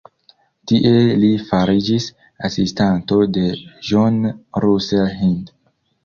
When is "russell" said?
4.65-5.13